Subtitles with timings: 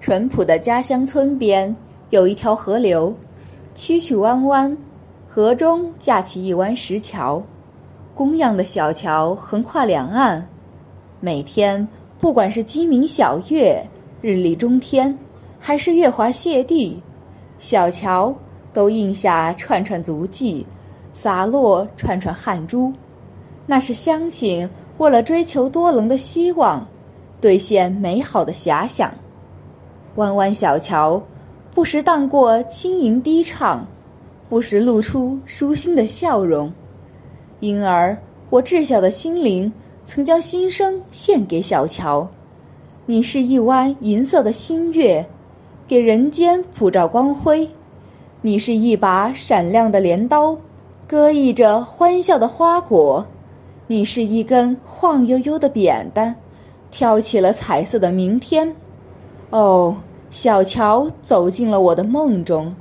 [0.00, 1.74] 淳朴的家乡村边
[2.08, 3.14] 有一条河流，
[3.74, 4.74] 曲曲弯弯，
[5.28, 7.42] 河中架起一弯石桥，
[8.14, 10.48] 工样的小桥横跨两岸。
[11.20, 11.86] 每天，
[12.18, 13.86] 不管是鸡鸣晓月、
[14.22, 15.16] 日丽中天，
[15.58, 16.98] 还是月华泻地，
[17.58, 18.34] 小桥
[18.72, 20.66] 都印下串串足迹，
[21.12, 22.90] 洒落串串汗珠。
[23.66, 26.88] 那是乡亲，为了追求多棱的希望，
[27.38, 29.12] 兑现美好的遐想。
[30.16, 31.22] 弯弯小桥，
[31.74, 33.86] 不时荡过轻盈低唱，
[34.48, 36.72] 不时露出舒心的笑容。
[37.60, 38.16] 因而，
[38.48, 39.72] 我稚小的心灵
[40.06, 42.26] 曾将心声献给小桥。
[43.06, 45.24] 你是一弯银色的新月，
[45.86, 47.66] 给人间普照光辉；
[48.40, 50.56] 你是一把闪亮的镰刀，
[51.06, 53.24] 割溢着欢笑的花果；
[53.86, 56.34] 你是一根晃悠悠的扁担，
[56.90, 58.74] 挑起了彩色的明天。
[59.50, 59.96] 哦，
[60.30, 62.74] 小乔走进了我的梦中，